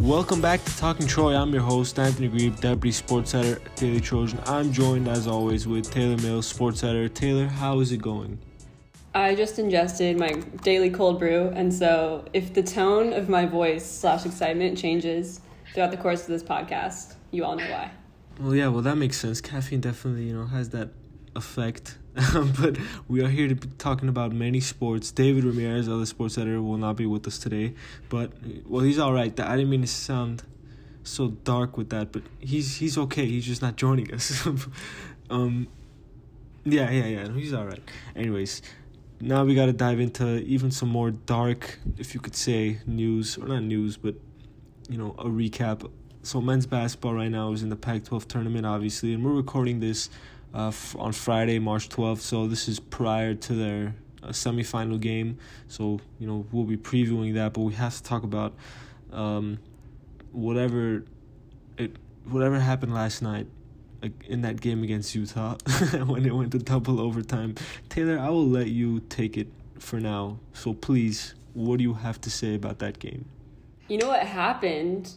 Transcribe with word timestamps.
Welcome 0.00 0.40
back 0.40 0.64
to 0.64 0.76
Talking 0.78 1.06
Troy. 1.06 1.36
I'm 1.36 1.52
your 1.52 1.60
host, 1.60 1.98
Anthony 1.98 2.30
Gharib, 2.30 2.58
Deputy 2.58 2.90
Sports 2.90 3.34
Editor 3.34 3.60
at 3.62 3.76
Daily 3.76 4.00
Trojan. 4.00 4.40
I'm 4.46 4.72
joined, 4.72 5.06
as 5.06 5.26
always, 5.26 5.68
with 5.68 5.90
Taylor 5.90 6.16
Mills, 6.22 6.46
Sports 6.46 6.82
Editor. 6.82 7.10
Taylor, 7.10 7.46
how 7.46 7.80
is 7.80 7.92
it 7.92 7.98
going? 7.98 8.38
I 9.14 9.34
just 9.34 9.58
ingested 9.58 10.18
my 10.18 10.30
daily 10.62 10.88
cold 10.88 11.18
brew, 11.18 11.52
and 11.54 11.72
so 11.72 12.24
if 12.32 12.54
the 12.54 12.62
tone 12.62 13.12
of 13.12 13.28
my 13.28 13.44
voice 13.44 13.84
slash 13.84 14.24
excitement 14.24 14.78
changes 14.78 15.42
throughout 15.74 15.90
the 15.90 15.98
course 15.98 16.22
of 16.22 16.28
this 16.28 16.42
podcast, 16.42 17.16
you 17.30 17.44
all 17.44 17.56
know 17.56 17.70
why. 17.70 17.90
Well, 18.40 18.54
yeah, 18.54 18.68
well, 18.68 18.82
that 18.82 18.96
makes 18.96 19.18
sense. 19.18 19.42
Caffeine 19.42 19.82
definitely, 19.82 20.24
you 20.24 20.32
know, 20.32 20.46
has 20.46 20.70
that 20.70 20.88
effect. 21.36 21.98
but 22.60 22.76
we 23.08 23.22
are 23.22 23.28
here 23.28 23.46
to 23.46 23.54
be 23.54 23.68
talking 23.78 24.08
about 24.08 24.32
many 24.32 24.60
sports. 24.60 25.12
David 25.12 25.44
Ramirez, 25.44 25.88
other 25.88 26.06
sports 26.06 26.38
editor, 26.38 26.60
will 26.60 26.76
not 26.76 26.96
be 26.96 27.06
with 27.06 27.26
us 27.26 27.38
today. 27.38 27.74
But 28.08 28.32
well, 28.66 28.82
he's 28.82 28.98
all 28.98 29.12
right. 29.12 29.38
I 29.38 29.56
didn't 29.56 29.70
mean 29.70 29.82
to 29.82 29.86
sound 29.86 30.42
so 31.04 31.28
dark 31.28 31.76
with 31.76 31.90
that, 31.90 32.10
but 32.10 32.22
he's 32.40 32.76
he's 32.76 32.98
okay. 32.98 33.26
He's 33.26 33.46
just 33.46 33.62
not 33.62 33.76
joining 33.76 34.12
us. 34.12 34.46
um, 35.30 35.68
yeah, 36.64 36.90
yeah, 36.90 37.06
yeah. 37.06 37.32
He's 37.32 37.54
all 37.54 37.64
right. 37.64 37.82
Anyways, 38.16 38.62
now 39.20 39.44
we 39.44 39.54
got 39.54 39.66
to 39.66 39.72
dive 39.72 40.00
into 40.00 40.38
even 40.40 40.72
some 40.72 40.88
more 40.88 41.12
dark, 41.12 41.78
if 41.96 42.12
you 42.14 42.20
could 42.20 42.34
say, 42.34 42.78
news 42.86 43.38
or 43.38 43.46
not 43.46 43.62
news, 43.62 43.96
but 43.96 44.16
you 44.88 44.98
know, 44.98 45.14
a 45.18 45.26
recap. 45.26 45.88
So 46.22 46.40
men's 46.40 46.66
basketball 46.66 47.14
right 47.14 47.30
now 47.30 47.52
is 47.52 47.62
in 47.62 47.70
the 47.70 47.76
Pac-12 47.76 48.26
tournament, 48.26 48.66
obviously, 48.66 49.14
and 49.14 49.24
we're 49.24 49.32
recording 49.32 49.80
this 49.80 50.10
uh, 50.54 50.68
f- 50.68 50.96
on 50.98 51.12
Friday, 51.12 51.58
March 51.58 51.88
12th. 51.88 52.20
So 52.20 52.46
this 52.46 52.68
is 52.68 52.80
prior 52.80 53.34
to 53.34 53.54
their 53.54 53.94
uh, 54.22 54.28
semifinal 54.28 55.00
game. 55.00 55.38
So 55.68 56.00
you 56.18 56.26
know 56.26 56.46
we'll 56.52 56.64
be 56.64 56.76
previewing 56.76 57.34
that, 57.34 57.52
but 57.52 57.62
we 57.62 57.74
have 57.74 57.96
to 57.96 58.02
talk 58.02 58.22
about 58.22 58.54
um, 59.12 59.58
whatever 60.32 61.04
it 61.78 61.96
whatever 62.24 62.60
happened 62.60 62.94
last 62.94 63.22
night 63.22 63.46
in 64.26 64.42
that 64.42 64.60
game 64.60 64.82
against 64.82 65.14
Utah 65.14 65.56
when 66.06 66.24
it 66.24 66.34
went 66.34 66.52
to 66.52 66.58
double 66.58 67.00
overtime. 67.00 67.54
Taylor, 67.88 68.18
I 68.18 68.30
will 68.30 68.48
let 68.48 68.68
you 68.68 69.00
take 69.08 69.36
it 69.36 69.48
for 69.78 70.00
now. 70.00 70.38
So 70.52 70.72
please, 70.72 71.34
what 71.54 71.78
do 71.78 71.82
you 71.82 71.94
have 71.94 72.20
to 72.22 72.30
say 72.30 72.54
about 72.54 72.78
that 72.78 72.98
game? 72.98 73.26
You 73.88 73.98
know 73.98 74.08
what 74.08 74.22
happened? 74.22 75.12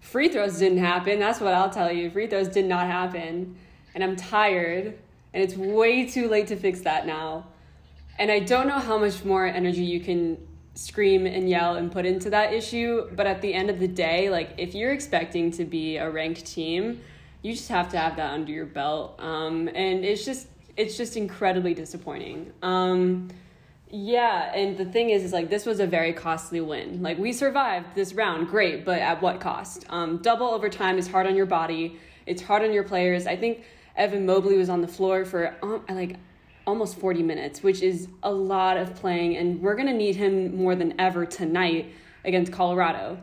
Free 0.00 0.28
throws 0.28 0.58
didn't 0.58 0.78
happen. 0.78 1.18
That's 1.18 1.40
what 1.40 1.54
I'll 1.54 1.70
tell 1.70 1.90
you. 1.90 2.10
Free 2.10 2.26
throws 2.26 2.48
did 2.48 2.66
not 2.66 2.86
happen. 2.86 3.56
And 3.98 4.04
I'm 4.04 4.14
tired, 4.14 4.96
and 5.34 5.42
it's 5.42 5.56
way 5.56 6.06
too 6.06 6.28
late 6.28 6.46
to 6.46 6.56
fix 6.56 6.82
that 6.82 7.04
now. 7.04 7.48
And 8.16 8.30
I 8.30 8.38
don't 8.38 8.68
know 8.68 8.78
how 8.78 8.96
much 8.96 9.24
more 9.24 9.44
energy 9.44 9.82
you 9.82 9.98
can 9.98 10.38
scream 10.74 11.26
and 11.26 11.50
yell 11.50 11.74
and 11.74 11.90
put 11.90 12.06
into 12.06 12.30
that 12.30 12.52
issue, 12.52 13.10
but 13.16 13.26
at 13.26 13.42
the 13.42 13.52
end 13.52 13.70
of 13.70 13.80
the 13.80 13.88
day, 13.88 14.30
like 14.30 14.54
if 14.56 14.72
you're 14.72 14.92
expecting 14.92 15.50
to 15.50 15.64
be 15.64 15.96
a 15.96 16.08
ranked 16.08 16.46
team, 16.46 17.00
you 17.42 17.54
just 17.54 17.68
have 17.70 17.88
to 17.88 17.98
have 17.98 18.14
that 18.14 18.30
under 18.30 18.52
your 18.52 18.66
belt. 18.66 19.18
Um, 19.18 19.66
and 19.66 20.04
it's 20.04 20.24
just 20.24 20.46
it's 20.76 20.96
just 20.96 21.16
incredibly 21.16 21.74
disappointing. 21.74 22.52
Um, 22.62 23.30
yeah, 23.90 24.54
and 24.54 24.78
the 24.78 24.84
thing 24.84 25.10
is, 25.10 25.24
is 25.24 25.32
like 25.32 25.50
this 25.50 25.66
was 25.66 25.80
a 25.80 25.88
very 25.88 26.12
costly 26.12 26.60
win. 26.60 27.02
Like 27.02 27.18
we 27.18 27.32
survived 27.32 27.96
this 27.96 28.14
round, 28.14 28.46
great, 28.46 28.84
but 28.84 29.00
at 29.00 29.20
what 29.20 29.40
cost? 29.40 29.86
Um, 29.88 30.18
double 30.18 30.46
overtime 30.46 30.98
is 30.98 31.08
hard 31.08 31.26
on 31.26 31.34
your 31.34 31.46
body. 31.46 31.98
It's 32.26 32.42
hard 32.42 32.62
on 32.62 32.72
your 32.72 32.84
players. 32.84 33.26
I 33.26 33.34
think 33.34 33.64
Evan 33.98 34.24
Mobley 34.24 34.56
was 34.56 34.70
on 34.70 34.80
the 34.80 34.88
floor 34.88 35.24
for 35.24 35.54
um, 35.62 35.84
like 35.90 36.16
almost 36.66 36.98
40 36.98 37.22
minutes, 37.22 37.62
which 37.62 37.82
is 37.82 38.08
a 38.22 38.32
lot 38.32 38.76
of 38.76 38.94
playing, 38.94 39.36
and 39.36 39.60
we're 39.60 39.74
gonna 39.74 39.92
need 39.92 40.16
him 40.16 40.56
more 40.56 40.74
than 40.74 40.98
ever 40.98 41.26
tonight 41.26 41.92
against 42.24 42.52
Colorado. 42.52 43.18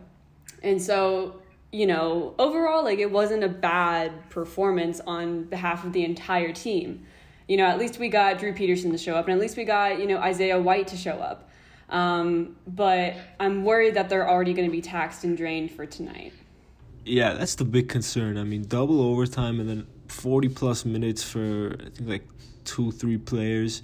And 0.62 0.82
so 0.82 1.42
you 1.76 1.88
know, 1.88 2.34
overall, 2.40 2.86
like 2.86 3.00
it 3.00 3.12
wasn't 3.12 3.44
a 3.44 3.50
bad 3.50 4.30
performance 4.30 5.02
on 5.06 5.44
behalf 5.44 5.84
of 5.84 5.92
the 5.92 6.06
entire 6.06 6.54
team. 6.54 7.06
You 7.50 7.58
know, 7.58 7.66
at 7.66 7.78
least 7.78 8.00
we 8.00 8.08
got 8.08 8.40
Drew 8.40 8.54
Peterson 8.54 8.92
to 8.92 8.98
show 8.98 9.16
up, 9.16 9.26
and 9.28 9.34
at 9.34 9.42
least 9.42 9.58
we 9.58 9.66
got, 9.66 10.00
you 10.00 10.08
know, 10.08 10.18
Isaiah 10.18 10.60
White 10.60 10.88
to 10.88 10.98
show 10.98 11.18
up. 11.18 11.50
Um, 11.90 12.56
but 12.66 13.16
I'm 13.42 13.66
worried 13.66 13.96
that 13.96 14.08
they're 14.08 14.28
already 14.28 14.54
going 14.54 14.68
to 14.68 14.72
be 14.72 14.82
taxed 14.82 15.26
and 15.26 15.36
drained 15.38 15.72
for 15.72 15.86
tonight. 15.86 16.32
Yeah, 17.04 17.34
that's 17.34 17.56
the 17.56 17.66
big 17.66 17.90
concern. 17.90 18.38
I 18.38 18.44
mean, 18.44 18.64
double 18.64 19.02
overtime 19.02 19.60
and 19.60 19.70
then 19.70 19.88
40 20.16 20.50
plus 20.50 20.86
minutes 20.86 21.24
for, 21.24 21.76
I 21.80 21.90
think, 21.90 22.10
like 22.10 22.28
two, 22.64 22.92
three 22.92 23.18
players. 23.18 23.82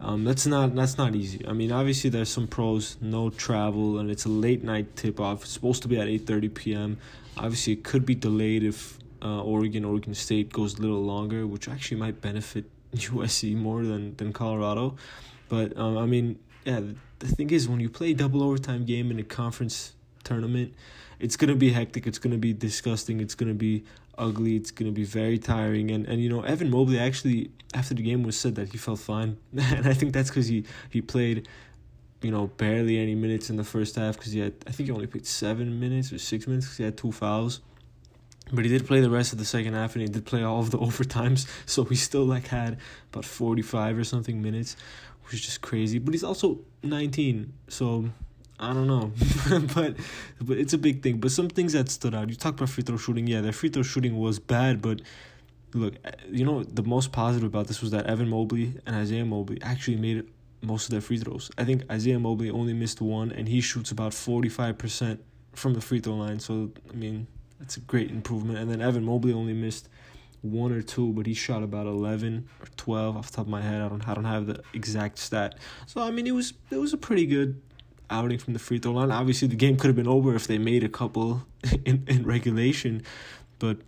Um, 0.00 0.24
that's 0.24 0.46
not 0.46 0.74
that's 0.76 0.96
not 0.96 1.16
easy. 1.16 1.44
I 1.46 1.52
mean, 1.52 1.72
obviously 1.72 2.08
there's 2.10 2.28
some 2.28 2.46
pros, 2.46 2.96
no 3.00 3.30
travel, 3.30 3.98
and 3.98 4.10
it's 4.10 4.26
a 4.26 4.28
late 4.28 4.62
night 4.62 4.94
tip 4.94 5.18
off. 5.18 5.42
It's 5.42 5.50
supposed 5.50 5.82
to 5.82 5.88
be 5.88 5.98
at 5.98 6.06
eight 6.06 6.24
thirty 6.26 6.48
p.m. 6.48 6.98
Obviously, 7.36 7.72
it 7.72 7.82
could 7.82 8.06
be 8.06 8.14
delayed 8.14 8.62
if 8.62 8.98
uh, 9.22 9.42
Oregon, 9.42 9.84
Oregon 9.84 10.14
State 10.14 10.52
goes 10.52 10.78
a 10.78 10.82
little 10.82 11.02
longer, 11.02 11.46
which 11.46 11.68
actually 11.68 11.96
might 11.96 12.20
benefit 12.20 12.64
USC 12.94 13.56
more 13.56 13.82
than 13.82 14.14
than 14.16 14.32
Colorado. 14.32 14.96
But 15.48 15.76
um, 15.76 15.98
I 15.98 16.06
mean, 16.06 16.38
yeah, 16.64 16.80
the 17.18 17.26
thing 17.26 17.50
is, 17.50 17.68
when 17.68 17.80
you 17.80 17.90
play 17.90 18.14
double 18.14 18.44
overtime 18.44 18.84
game 18.84 19.10
in 19.10 19.18
a 19.18 19.24
conference 19.24 19.94
tournament, 20.28 20.74
it's 21.20 21.36
gonna 21.36 21.56
be 21.56 21.70
hectic. 21.70 22.06
It's 22.06 22.18
gonna 22.18 22.38
be 22.38 22.52
disgusting. 22.52 23.20
It's 23.20 23.34
gonna 23.34 23.54
be 23.54 23.84
ugly. 24.16 24.56
It's 24.56 24.70
gonna 24.70 24.92
be 24.92 25.04
very 25.04 25.38
tiring. 25.38 25.90
And 25.90 26.06
and 26.06 26.22
you 26.22 26.28
know, 26.28 26.42
Evan 26.42 26.70
Mobley 26.70 26.98
actually 26.98 27.50
after 27.74 27.94
the 27.94 28.02
game 28.02 28.22
was 28.22 28.38
said 28.38 28.54
that 28.56 28.70
he 28.72 28.78
felt 28.78 29.00
fine, 29.00 29.38
and 29.56 29.86
I 29.86 29.94
think 29.94 30.12
that's 30.12 30.30
because 30.30 30.48
he 30.48 30.64
he 30.90 31.00
played, 31.00 31.48
you 32.22 32.30
know, 32.30 32.46
barely 32.46 32.98
any 32.98 33.14
minutes 33.14 33.50
in 33.50 33.56
the 33.56 33.64
first 33.64 33.96
half 33.96 34.16
because 34.16 34.32
he 34.32 34.40
had 34.40 34.54
I 34.66 34.72
think 34.72 34.88
he 34.88 34.92
only 34.92 35.06
played 35.06 35.26
seven 35.26 35.80
minutes 35.80 36.12
or 36.12 36.18
six 36.18 36.46
minutes 36.46 36.66
because 36.66 36.78
he 36.78 36.84
had 36.84 36.96
two 36.96 37.12
fouls. 37.12 37.60
But 38.50 38.64
he 38.64 38.70
did 38.70 38.86
play 38.86 39.00
the 39.00 39.10
rest 39.10 39.34
of 39.34 39.38
the 39.38 39.44
second 39.44 39.74
half 39.74 39.94
and 39.94 40.00
he 40.00 40.08
did 40.08 40.24
play 40.24 40.42
all 40.42 40.60
of 40.60 40.70
the 40.70 40.78
overtimes, 40.88 41.46
so 41.66 41.84
he 41.84 41.96
still 41.96 42.24
like 42.24 42.46
had 42.48 42.78
about 43.12 43.24
forty 43.24 43.62
five 43.62 43.98
or 43.98 44.04
something 44.04 44.40
minutes, 44.40 44.76
which 45.24 45.34
is 45.34 45.40
just 45.40 45.60
crazy. 45.62 45.98
But 45.98 46.14
he's 46.14 46.24
also 46.24 46.60
nineteen, 46.82 47.52
so 47.68 48.10
I 48.60 48.72
don't 48.72 48.88
know, 48.88 49.12
but 49.74 49.96
but 50.40 50.58
it's 50.58 50.72
a 50.72 50.78
big 50.78 51.02
thing. 51.02 51.18
But 51.18 51.30
some 51.30 51.48
things 51.48 51.74
that 51.74 51.88
stood 51.88 52.14
out. 52.14 52.28
You 52.28 52.34
talked 52.34 52.58
about 52.58 52.70
free 52.70 52.82
throw 52.82 52.96
shooting. 52.96 53.26
Yeah, 53.26 53.40
their 53.40 53.52
free 53.52 53.68
throw 53.68 53.82
shooting 53.84 54.18
was 54.18 54.40
bad, 54.40 54.82
but 54.82 55.00
look, 55.74 55.94
you 56.28 56.44
know 56.44 56.64
the 56.64 56.82
most 56.82 57.12
positive 57.12 57.46
about 57.46 57.68
this 57.68 57.80
was 57.80 57.92
that 57.92 58.06
Evan 58.06 58.28
Mobley 58.28 58.74
and 58.84 58.96
Isaiah 58.96 59.24
Mobley 59.24 59.58
actually 59.62 59.96
made 59.96 60.28
most 60.62 60.86
of 60.86 60.90
their 60.90 61.00
free 61.00 61.18
throws. 61.18 61.50
I 61.56 61.64
think 61.64 61.84
Isaiah 61.90 62.18
Mobley 62.18 62.50
only 62.50 62.72
missed 62.72 63.00
one, 63.00 63.30
and 63.30 63.48
he 63.48 63.60
shoots 63.60 63.92
about 63.92 64.12
forty 64.12 64.48
five 64.48 64.76
percent 64.76 65.22
from 65.54 65.74
the 65.74 65.80
free 65.80 66.00
throw 66.00 66.14
line. 66.14 66.40
So 66.40 66.72
I 66.90 66.96
mean, 66.96 67.28
that's 67.60 67.76
a 67.76 67.80
great 67.80 68.10
improvement. 68.10 68.58
And 68.58 68.70
then 68.70 68.80
Evan 68.80 69.04
Mobley 69.04 69.32
only 69.32 69.54
missed 69.54 69.88
one 70.42 70.72
or 70.72 70.82
two, 70.82 71.12
but 71.12 71.26
he 71.26 71.34
shot 71.34 71.62
about 71.62 71.86
eleven 71.86 72.48
or 72.60 72.66
twelve 72.76 73.16
off 73.16 73.30
the 73.30 73.36
top 73.36 73.46
of 73.46 73.50
my 73.50 73.62
head. 73.62 73.82
I 73.82 73.88
don't 73.88 74.08
I 74.08 74.14
don't 74.14 74.24
have 74.24 74.46
the 74.46 74.62
exact 74.74 75.18
stat. 75.18 75.58
So 75.86 76.02
I 76.02 76.10
mean, 76.10 76.26
it 76.26 76.32
was 76.32 76.54
it 76.70 76.76
was 76.76 76.92
a 76.92 76.98
pretty 76.98 77.26
good 77.26 77.60
outing 78.10 78.38
from 78.38 78.52
the 78.52 78.58
free 78.58 78.78
throw 78.78 78.92
line. 78.92 79.10
Obviously, 79.10 79.48
the 79.48 79.56
game 79.56 79.76
could 79.76 79.88
have 79.88 79.96
been 79.96 80.08
over 80.08 80.34
if 80.34 80.46
they 80.46 80.58
made 80.58 80.84
a 80.84 80.88
couple 80.88 81.46
in, 81.84 82.04
in 82.06 82.24
regulation, 82.24 83.02
but 83.58 83.78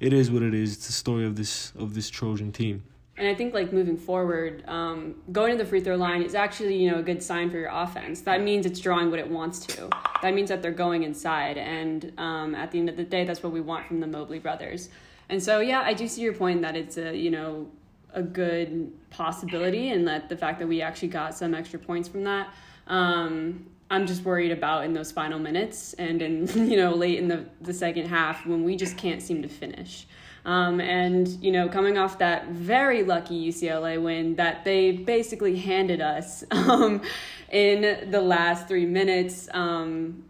it 0.00 0.12
is 0.12 0.30
what 0.30 0.42
it 0.42 0.54
is. 0.54 0.74
It's 0.74 0.86
the 0.86 0.92
story 0.92 1.24
of 1.24 1.36
this 1.36 1.72
of 1.78 1.94
this 1.94 2.08
Trojan 2.10 2.52
team. 2.52 2.82
And 3.16 3.26
I 3.26 3.34
think 3.34 3.52
like 3.52 3.72
moving 3.72 3.96
forward, 3.96 4.62
um, 4.68 5.16
going 5.32 5.50
to 5.50 5.58
the 5.62 5.68
free 5.68 5.80
throw 5.80 5.96
line 5.96 6.22
is 6.22 6.36
actually 6.36 6.76
you 6.76 6.90
know 6.90 7.00
a 7.00 7.02
good 7.02 7.22
sign 7.22 7.50
for 7.50 7.58
your 7.58 7.70
offense. 7.72 8.20
That 8.22 8.42
means 8.42 8.64
it's 8.64 8.80
drawing 8.80 9.10
what 9.10 9.18
it 9.18 9.28
wants 9.28 9.58
to. 9.66 9.90
That 10.22 10.34
means 10.34 10.48
that 10.48 10.62
they're 10.62 10.70
going 10.70 11.02
inside, 11.02 11.58
and 11.58 12.12
um, 12.16 12.54
at 12.54 12.70
the 12.70 12.78
end 12.78 12.88
of 12.88 12.96
the 12.96 13.04
day, 13.04 13.24
that's 13.24 13.42
what 13.42 13.52
we 13.52 13.60
want 13.60 13.86
from 13.86 14.00
the 14.00 14.06
Mobley 14.06 14.38
brothers. 14.38 14.88
And 15.28 15.42
so 15.42 15.60
yeah, 15.60 15.80
I 15.80 15.94
do 15.94 16.08
see 16.08 16.22
your 16.22 16.32
point 16.32 16.62
that 16.62 16.76
it's 16.76 16.96
a 16.96 17.16
you 17.16 17.30
know 17.30 17.68
a 18.14 18.22
good 18.22 18.92
possibility, 19.10 19.90
and 19.90 20.06
that 20.06 20.28
the 20.28 20.36
fact 20.36 20.60
that 20.60 20.68
we 20.68 20.80
actually 20.80 21.08
got 21.08 21.36
some 21.36 21.54
extra 21.54 21.78
points 21.78 22.08
from 22.08 22.22
that 22.24 22.48
um, 22.88 23.66
I'm 23.90 24.06
just 24.06 24.24
worried 24.24 24.50
about 24.50 24.84
in 24.84 24.92
those 24.92 25.12
final 25.12 25.38
minutes 25.38 25.94
and 25.94 26.20
in 26.20 26.46
you 26.70 26.76
know 26.76 26.94
late 26.94 27.18
in 27.18 27.28
the 27.28 27.46
the 27.60 27.72
second 27.72 28.08
half 28.08 28.46
when 28.46 28.64
we 28.64 28.76
just 28.76 28.96
can't 28.96 29.22
seem 29.22 29.42
to 29.42 29.48
finish. 29.48 30.06
Um, 30.44 30.80
and 30.80 31.28
you 31.42 31.52
know, 31.52 31.68
coming 31.68 31.98
off 31.98 32.18
that 32.18 32.48
very 32.48 33.02
lucky 33.02 33.48
UCLA 33.48 34.02
win 34.02 34.36
that 34.36 34.64
they 34.64 34.92
basically 34.92 35.56
handed 35.58 36.00
us 36.00 36.42
um, 36.50 37.02
in 37.50 38.10
the 38.10 38.20
last 38.20 38.68
three 38.68 38.86
minutes, 38.86 39.48
um, 39.52 40.24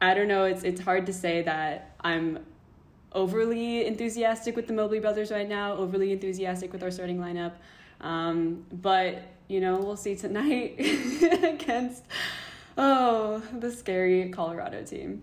I 0.00 0.14
don't 0.14 0.28
know. 0.28 0.44
It's 0.44 0.64
it's 0.64 0.80
hard 0.80 1.06
to 1.06 1.12
say 1.12 1.42
that 1.42 1.94
I'm 2.00 2.44
overly 3.12 3.86
enthusiastic 3.86 4.54
with 4.54 4.66
the 4.66 4.74
Mobley 4.74 5.00
brothers 5.00 5.30
right 5.30 5.48
now. 5.48 5.74
Overly 5.76 6.12
enthusiastic 6.12 6.72
with 6.72 6.82
our 6.82 6.90
starting 6.90 7.18
lineup, 7.18 7.52
um, 8.00 8.66
but 8.70 9.22
you 9.48 9.60
know, 9.60 9.78
we'll 9.78 9.96
see 9.96 10.14
tonight 10.14 10.76
against 11.42 12.04
oh 12.76 13.42
the 13.58 13.72
scary 13.72 14.28
Colorado 14.30 14.82
team. 14.84 15.22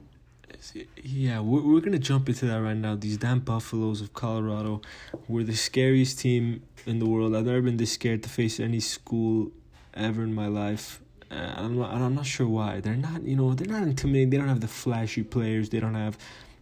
Yeah, 1.04 1.42
we're, 1.42 1.62
we're 1.62 1.82
gonna 1.82 2.00
jump 2.00 2.28
into 2.30 2.46
that 2.48 2.62
right 2.62 2.78
now. 2.78 2.96
These 2.96 3.18
damn 3.18 3.40
Buffaloes 3.40 4.02
of 4.02 4.14
Colorado 4.14 4.82
were 5.28 5.44
the 5.44 5.56
scariest 5.56 6.20
team 6.20 6.64
in 6.86 7.00
the 7.00 7.06
world. 7.06 7.36
I've 7.36 7.46
never 7.46 7.62
been 7.62 7.78
this 7.78 7.92
scared 7.92 8.24
to 8.24 8.30
face 8.30 8.60
any 8.60 8.80
school 8.80 9.52
ever 9.94 10.24
in 10.24 10.34
my 10.34 10.48
life. 10.48 11.02
Uh, 11.30 11.54
I'm 11.56 11.78
not, 11.78 11.94
I'm 11.94 12.16
not 12.16 12.26
sure 12.26 12.48
why. 12.48 12.80
They're 12.82 12.96
not, 12.96 13.24
you 13.24 13.36
know, 13.36 13.54
they're 13.54 13.68
not 13.68 13.84
intimidating. 13.84 14.30
They 14.30 14.38
don't 14.38 14.48
have 14.48 14.62
the 14.62 14.68
flashy 14.68 15.24
players. 15.24 15.70
They 15.70 15.80
don't 15.80 15.96
have 15.96 16.18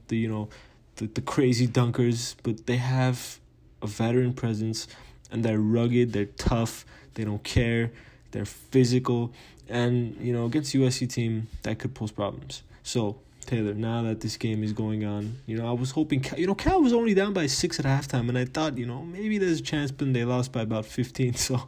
the, 0.08 0.18
you 0.18 0.28
know, 0.28 0.50
the, 0.96 1.08
the 1.08 1.22
crazy 1.22 1.68
dunkers, 1.68 2.36
but 2.44 2.66
they 2.66 2.78
have 2.78 3.40
a 3.82 3.88
veteran 3.88 4.34
presence 4.34 4.88
and 5.32 5.44
they're 5.44 5.60
rugged, 5.60 6.14
they're 6.14 6.26
tough, 6.26 6.86
they 7.14 7.24
don't 7.24 7.44
care, 7.44 7.92
they're 8.32 8.46
physical, 8.46 9.32
and 9.70 10.18
you 10.20 10.34
know, 10.34 10.46
against 10.46 10.74
USC 10.74 11.10
team 11.10 11.48
that 11.64 11.80
could 11.80 11.94
pose 11.94 12.12
problems. 12.12 12.64
So 12.84 13.18
Taylor, 13.46 13.74
now 13.74 14.02
that 14.04 14.22
this 14.22 14.38
game 14.38 14.64
is 14.64 14.74
going 14.74 15.06
on, 15.06 15.38
you 15.46 15.58
know, 15.58 15.68
I 15.68 15.72
was 15.72 15.92
hoping, 15.92 16.26
you 16.38 16.48
know, 16.48 16.56
Cal 16.56 16.82
was 16.82 16.94
only 16.94 17.14
down 17.14 17.34
by 17.34 17.48
six 17.48 17.80
at 17.80 17.86
halftime, 17.86 18.30
and 18.30 18.38
I 18.38 18.46
thought, 18.46 18.78
you 18.78 18.86
know, 18.86 19.02
maybe 19.02 19.38
there's 19.38 19.60
a 19.60 19.64
chance, 19.64 19.92
but 19.92 20.14
they 20.14 20.24
lost 20.24 20.52
by 20.52 20.62
about 20.62 20.86
15, 20.86 21.34
so 21.36 21.68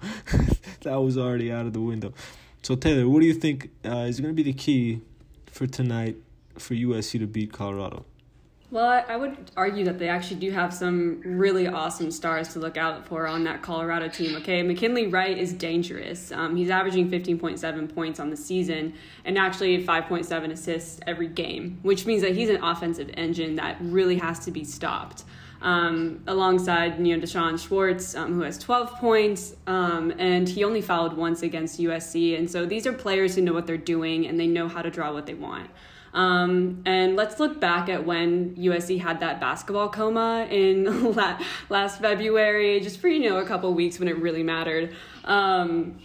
that 0.81 0.95
was 0.95 1.17
already 1.17 1.51
out 1.51 1.65
of 1.65 1.73
the 1.73 1.81
window. 1.81 2.13
So, 2.61 2.75
Taylor, 2.75 3.07
what 3.07 3.19
do 3.19 3.27
you 3.27 3.33
think 3.33 3.69
uh, 3.85 4.07
is 4.07 4.19
going 4.19 4.35
to 4.35 4.43
be 4.43 4.43
the 4.43 4.57
key 4.57 5.01
for 5.47 5.67
tonight 5.67 6.17
for 6.57 6.73
USC 6.73 7.19
to 7.19 7.27
beat 7.27 7.51
Colorado? 7.51 8.05
Well, 8.75 9.05
I 9.07 9.15
would 9.15 9.37
argue 9.55 9.85
that 9.85 9.99
they 9.99 10.09
actually 10.09 10.41
do 10.41 10.51
have 10.51 10.73
some 10.73 11.21
really 11.23 11.65
awesome 11.65 12.11
stars 12.11 12.49
to 12.49 12.59
look 12.59 12.75
out 12.75 13.05
for 13.07 13.25
on 13.25 13.45
that 13.45 13.61
Colorado 13.61 14.09
team. 14.09 14.35
Okay, 14.35 14.61
McKinley 14.63 15.07
Wright 15.07 15.37
is 15.37 15.53
dangerous. 15.53 16.29
Um, 16.33 16.57
he's 16.57 16.69
averaging 16.69 17.09
15.7 17.09 17.95
points 17.95 18.19
on 18.19 18.29
the 18.29 18.35
season 18.35 18.93
and 19.23 19.37
actually 19.37 19.81
5.7 19.81 20.51
assists 20.51 20.99
every 21.07 21.29
game, 21.29 21.79
which 21.83 22.05
means 22.05 22.21
that 22.23 22.35
he's 22.35 22.49
an 22.49 22.61
offensive 22.61 23.09
engine 23.15 23.55
that 23.55 23.77
really 23.79 24.17
has 24.17 24.39
to 24.39 24.51
be 24.51 24.65
stopped. 24.65 25.23
Um, 25.61 26.21
alongside 26.27 26.99
you 26.99 27.15
know 27.15 27.25
D'Shawn 27.25 27.57
Schwartz, 27.57 28.13
um, 28.13 28.33
who 28.33 28.41
has 28.41 28.57
12 28.57 28.91
points, 28.95 29.55
um, 29.67 30.13
and 30.19 30.49
he 30.49 30.65
only 30.65 30.81
fouled 30.81 31.15
once 31.15 31.43
against 31.43 31.79
USC. 31.79 32.37
And 32.37 32.51
so 32.51 32.65
these 32.65 32.85
are 32.85 32.91
players 32.91 33.35
who 33.35 33.41
know 33.41 33.53
what 33.53 33.67
they're 33.67 33.77
doing 33.77 34.27
and 34.27 34.37
they 34.37 34.47
know 34.47 34.67
how 34.67 34.81
to 34.81 34.91
draw 34.91 35.13
what 35.13 35.27
they 35.27 35.33
want. 35.33 35.69
Um, 36.15 36.81
and 36.85 37.17
let's 37.17 37.41
look 37.41 37.59
back 37.59 37.89
at 37.89 38.05
when 38.05 38.55
USC 38.55 39.01
had 39.01 39.19
that 39.19 39.41
basketball 39.41 39.89
coma 39.89 40.47
in 40.49 41.13
last 41.69 41.99
February, 41.99 42.79
just 42.79 43.01
for 43.01 43.09
you 43.09 43.29
know 43.29 43.37
a 43.37 43.45
couple 43.45 43.71
weeks 43.73 43.99
when 43.99 44.07
it 44.07 44.17
really 44.17 44.41
mattered. 44.41 44.95
Um, 45.25 45.99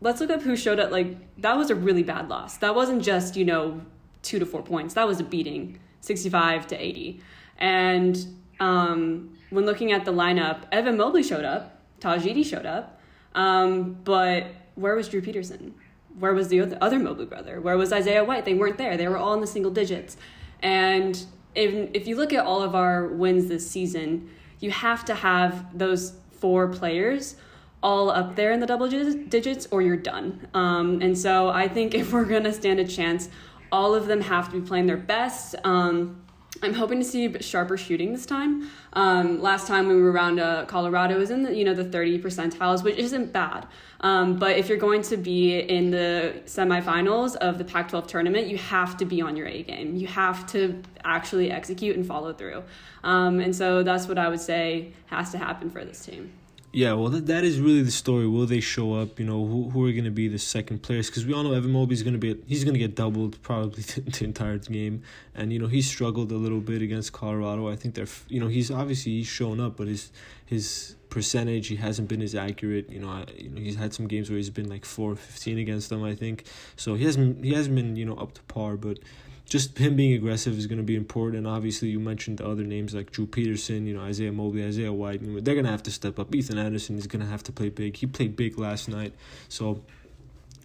let's 0.00 0.20
look 0.20 0.30
up 0.30 0.42
who 0.42 0.56
showed 0.56 0.80
up. 0.80 0.90
Like 0.90 1.16
that 1.38 1.56
was 1.56 1.70
a 1.70 1.76
really 1.76 2.02
bad 2.02 2.28
loss. 2.28 2.56
That 2.58 2.74
wasn't 2.74 3.04
just 3.04 3.36
you 3.36 3.44
know 3.44 3.80
two 4.22 4.40
to 4.40 4.44
four 4.44 4.62
points. 4.62 4.94
That 4.94 5.06
was 5.06 5.20
a 5.20 5.24
beating, 5.24 5.78
sixty-five 6.00 6.66
to 6.66 6.76
eighty. 6.76 7.20
And 7.56 8.18
um, 8.58 9.38
when 9.50 9.64
looking 9.64 9.92
at 9.92 10.04
the 10.04 10.12
lineup, 10.12 10.62
Evan 10.72 10.96
Mobley 10.96 11.22
showed 11.22 11.44
up, 11.44 11.80
Tahj 12.00 12.22
Eaddy 12.22 12.44
showed 12.44 12.66
up, 12.66 13.00
um, 13.36 13.96
but 14.02 14.48
where 14.74 14.96
was 14.96 15.08
Drew 15.08 15.22
Peterson? 15.22 15.74
Where 16.18 16.34
was 16.34 16.48
the 16.48 16.76
other 16.82 16.98
Mobley 16.98 17.26
brother? 17.26 17.60
Where 17.60 17.76
was 17.76 17.92
Isaiah 17.92 18.24
White? 18.24 18.44
They 18.44 18.54
weren't 18.54 18.78
there. 18.78 18.96
They 18.96 19.08
were 19.08 19.16
all 19.16 19.34
in 19.34 19.40
the 19.40 19.46
single 19.46 19.70
digits. 19.70 20.16
And 20.62 21.24
if, 21.54 21.90
if 21.94 22.06
you 22.06 22.16
look 22.16 22.32
at 22.32 22.44
all 22.44 22.62
of 22.62 22.74
our 22.74 23.06
wins 23.06 23.46
this 23.46 23.68
season, 23.68 24.30
you 24.60 24.70
have 24.70 25.04
to 25.06 25.14
have 25.14 25.76
those 25.76 26.14
four 26.32 26.68
players 26.68 27.36
all 27.82 28.10
up 28.10 28.36
there 28.36 28.52
in 28.52 28.60
the 28.60 28.66
double 28.66 28.88
digits 28.88 29.66
or 29.70 29.82
you're 29.82 29.96
done. 29.96 30.46
Um, 30.54 31.02
and 31.02 31.18
so 31.18 31.48
I 31.48 31.66
think 31.68 31.94
if 31.94 32.12
we're 32.12 32.24
going 32.24 32.44
to 32.44 32.52
stand 32.52 32.78
a 32.78 32.86
chance, 32.86 33.28
all 33.72 33.94
of 33.94 34.06
them 34.06 34.20
have 34.20 34.50
to 34.52 34.60
be 34.60 34.66
playing 34.66 34.86
their 34.86 34.96
best. 34.96 35.56
Um, 35.64 36.22
I'm 36.64 36.74
hoping 36.74 37.00
to 37.00 37.04
see 37.04 37.36
sharper 37.40 37.76
shooting 37.76 38.12
this 38.12 38.24
time. 38.24 38.70
Um, 38.92 39.42
last 39.42 39.66
time 39.66 39.88
we 39.88 40.00
were 40.00 40.12
around 40.12 40.38
uh, 40.38 40.64
Colorado 40.66 41.18
was 41.18 41.30
in 41.30 41.42
the 41.42 41.54
you 41.54 41.64
know 41.64 41.74
the 41.74 41.84
30 41.84 42.22
percentiles, 42.22 42.84
which 42.84 42.96
isn't 42.96 43.32
bad. 43.32 43.66
Um, 44.00 44.38
but 44.38 44.56
if 44.56 44.68
you're 44.68 44.78
going 44.78 45.02
to 45.02 45.16
be 45.16 45.58
in 45.58 45.90
the 45.90 46.40
semifinals 46.46 47.34
of 47.36 47.58
the 47.58 47.64
Pac-12 47.64 48.06
tournament, 48.06 48.46
you 48.46 48.58
have 48.58 48.96
to 48.98 49.04
be 49.04 49.20
on 49.20 49.36
your 49.36 49.48
A 49.48 49.64
game. 49.64 49.96
You 49.96 50.06
have 50.06 50.46
to 50.52 50.80
actually 51.04 51.50
execute 51.50 51.96
and 51.96 52.06
follow 52.06 52.32
through. 52.32 52.62
Um, 53.02 53.40
and 53.40 53.54
so 53.54 53.82
that's 53.82 54.06
what 54.06 54.18
I 54.18 54.28
would 54.28 54.40
say 54.40 54.92
has 55.06 55.30
to 55.32 55.38
happen 55.38 55.68
for 55.68 55.84
this 55.84 56.04
team. 56.04 56.32
Yeah, 56.74 56.94
well, 56.94 57.10
that, 57.10 57.26
that 57.26 57.44
is 57.44 57.60
really 57.60 57.82
the 57.82 57.90
story. 57.90 58.26
Will 58.26 58.46
they 58.46 58.60
show 58.60 58.94
up? 58.94 59.20
You 59.20 59.26
know, 59.26 59.44
who 59.44 59.68
who 59.68 59.86
are 59.86 59.92
going 59.92 60.04
to 60.04 60.10
be 60.10 60.26
the 60.26 60.38
second 60.38 60.82
players? 60.82 61.08
Because 61.08 61.26
we 61.26 61.34
all 61.34 61.42
know 61.42 61.52
Evan 61.52 61.70
Mobley 61.70 61.92
is 61.92 62.02
going 62.02 62.18
to 62.18 62.18
be 62.18 62.42
he's 62.46 62.64
going 62.64 62.72
to 62.72 62.80
get 62.80 62.94
doubled 62.94 63.40
probably 63.42 63.82
the, 63.82 64.00
the, 64.00 64.24
entire 64.24 64.56
game, 64.56 65.02
and 65.34 65.52
you 65.52 65.58
know 65.58 65.66
he 65.66 65.82
struggled 65.82 66.32
a 66.32 66.36
little 66.36 66.60
bit 66.60 66.80
against 66.80 67.12
Colorado. 67.12 67.68
I 67.68 67.76
think 67.76 67.94
they're 67.94 68.06
you 68.28 68.40
know 68.40 68.48
he's 68.48 68.70
obviously 68.70 69.12
he's 69.12 69.26
shown 69.26 69.60
up, 69.60 69.76
but 69.76 69.86
his 69.86 70.10
his 70.46 70.96
percentage 71.10 71.68
he 71.68 71.76
hasn't 71.76 72.08
been 72.08 72.22
as 72.22 72.34
accurate. 72.34 72.90
You 72.90 73.00
know, 73.00 73.10
I, 73.10 73.26
you 73.36 73.50
know 73.50 73.60
he's 73.60 73.76
had 73.76 73.92
some 73.92 74.08
games 74.08 74.30
where 74.30 74.38
he's 74.38 74.48
been 74.48 74.70
like 74.70 74.86
four 74.86 75.14
fifteen 75.14 75.58
against 75.58 75.90
them. 75.90 76.02
I 76.02 76.14
think 76.14 76.44
so. 76.76 76.94
He 76.94 77.04
hasn't 77.04 77.44
he 77.44 77.52
hasn't 77.52 77.76
been 77.76 77.96
you 77.96 78.06
know 78.06 78.14
up 78.14 78.32
to 78.32 78.42
par, 78.44 78.78
but 78.78 78.98
just 79.46 79.76
him 79.76 79.96
being 79.96 80.14
aggressive 80.14 80.56
is 80.56 80.66
going 80.66 80.78
to 80.78 80.84
be 80.84 80.96
important. 80.96 81.38
And 81.38 81.46
obviously, 81.46 81.88
you 81.88 82.00
mentioned 82.00 82.38
the 82.38 82.46
other 82.46 82.64
names 82.64 82.94
like 82.94 83.10
Drew 83.10 83.26
Peterson, 83.26 83.86
you 83.86 83.94
know, 83.94 84.02
Isaiah 84.02 84.32
Mobley, 84.32 84.64
Isaiah 84.64 84.92
White. 84.92 85.20
They're 85.22 85.54
going 85.54 85.66
to 85.66 85.70
have 85.70 85.82
to 85.84 85.90
step 85.90 86.18
up. 86.18 86.34
Ethan 86.34 86.58
Anderson 86.58 86.98
is 86.98 87.06
going 87.06 87.20
to 87.20 87.30
have 87.30 87.42
to 87.44 87.52
play 87.52 87.68
big. 87.68 87.96
He 87.96 88.06
played 88.06 88.36
big 88.36 88.58
last 88.58 88.88
night. 88.88 89.12
So, 89.48 89.82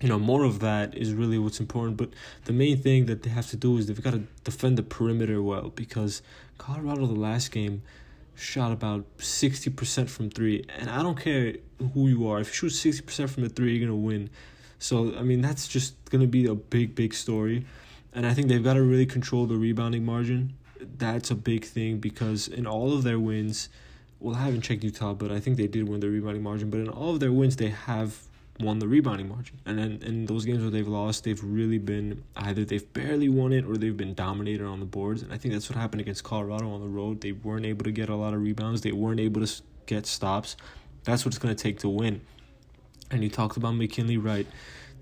you 0.02 0.10
know, 0.10 0.20
more 0.20 0.44
of 0.44 0.60
that 0.60 0.96
is 0.96 1.14
really 1.14 1.38
what's 1.38 1.60
important. 1.60 1.98
But 1.98 2.12
the 2.46 2.54
main 2.54 2.78
thing 2.78 3.08
that 3.08 3.24
they 3.24 3.30
have 3.30 3.50
to 3.50 3.58
do 3.58 3.78
is 3.78 3.88
they've 3.88 4.02
got 4.02 4.14
to 4.14 4.24
defend 4.44 4.78
the 4.78 4.84
perimeter 4.84 5.42
well 5.42 5.70
because 5.76 6.22
Colorado, 6.58 7.08
the 7.08 7.14
last 7.14 7.52
game, 7.52 7.82
shot 8.36 8.72
about 8.72 9.06
60% 9.18 10.10
from 10.10 10.30
three. 10.30 10.64
And 10.78 10.90
I 10.90 11.02
don't 11.02 11.20
care 11.20 11.56
who 11.94 12.08
you 12.08 12.28
are. 12.30 12.40
If 12.40 12.62
you 12.62 12.70
shoot 12.70 12.94
60% 13.04 13.30
from 13.30 13.44
the 13.44 13.50
three, 13.50 13.76
you're 13.76 13.88
going 13.88 14.02
to 14.02 14.08
win. 14.08 14.30
So, 14.80 15.14
I 15.18 15.24
mean, 15.24 15.42
that's 15.42 15.68
just 15.68 15.94
going 16.12 16.22
to 16.22 16.28
be 16.28 16.46
a 16.46 16.54
big, 16.54 16.94
big 16.94 17.14
story 17.14 17.66
and 18.14 18.26
I 18.26 18.34
think 18.34 18.48
they've 18.48 18.64
got 18.64 18.74
to 18.74 18.82
really 18.82 19.06
control 19.06 19.46
the 19.46 19.58
rebounding 19.58 20.06
margin. 20.06 20.54
That's 20.80 21.32
a 21.32 21.36
big 21.36 21.66
thing 21.66 22.00
because 22.00 22.48
in 22.48 22.66
all 22.66 22.94
of 22.94 23.04
their 23.04 23.20
wins, 23.20 23.70
well, 24.20 24.36
I 24.36 24.40
haven't 24.40 24.62
checked 24.62 24.84
Utah, 24.84 25.14
but 25.14 25.32
I 25.32 25.40
think 25.40 25.58
they 25.58 25.68
did 25.68 25.88
win 25.88 26.00
the 26.00 26.10
rebounding 26.10 26.44
margin. 26.44 26.70
But 26.70 26.80
in 26.80 26.90
all 26.90 27.14
of 27.14 27.20
their 27.20 27.32
wins, 27.32 27.56
they 27.56 27.70
have 27.70 28.20
won 28.60 28.80
the 28.80 28.88
rebounding 28.88 29.30
margin. 29.30 29.60
And 29.66 29.78
then 29.78 30.00
in 30.04 30.26
those 30.26 30.46
games 30.46 30.62
where 30.62 30.72
they've 30.72 30.88
lost, 30.88 31.24
they've 31.24 31.42
really 31.44 31.78
been 31.78 32.24
either 32.36 32.66
they've 32.66 32.92
barely 32.94 33.30
won 33.30 33.54
it 33.54 33.66
or 33.66 33.78
they've 33.78 33.96
been 33.96 34.14
dominated 34.14 34.66
on 34.66 34.80
the 34.80 34.86
boards. 34.86 35.22
And 35.22 35.32
I 35.32 35.38
think 35.38 35.54
that's 35.54 35.70
what 35.70 35.78
happened 35.78 36.02
against 36.02 36.24
Colorado 36.24 36.72
on 36.72 36.82
the 36.82 36.88
road. 36.88 37.22
They 37.22 37.34
weren't 37.34 37.66
able 37.66 37.84
to 37.84 37.92
get 37.92 38.10
a 38.10 38.16
lot 38.16 38.34
of 38.34 38.42
rebounds, 38.42 38.82
they 38.82 38.92
weren't 38.92 39.20
able 39.20 39.46
to 39.46 39.62
get 39.86 40.06
stops. 40.06 40.58
That's 41.04 41.24
what 41.24 41.34
it's 41.34 41.40
going 41.40 41.56
to 41.56 41.62
take 41.62 41.80
to 41.80 41.90
win. 41.90 42.22
And 43.12 43.24
you 43.24 43.30
talked 43.30 43.58
about 43.58 43.76
McKinley 43.76 44.18
Wright. 44.18 44.48